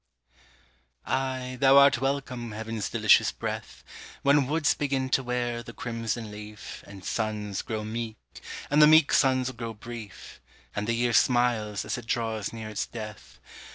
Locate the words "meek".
7.83-8.17, 8.87-9.13